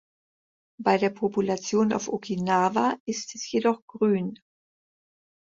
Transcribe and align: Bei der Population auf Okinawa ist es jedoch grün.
Bei 0.79 0.97
der 0.97 1.11
Population 1.11 1.93
auf 1.93 2.07
Okinawa 2.07 2.97
ist 3.05 3.35
es 3.35 3.51
jedoch 3.51 3.83
grün. 3.85 4.39